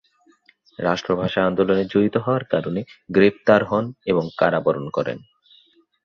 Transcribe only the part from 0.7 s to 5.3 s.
রাষ্ট্রভাষা আন্দোলনে জড়িত হওয়ার কারণে গ্রেপ্তার হন এবং কারাবরণ করেন।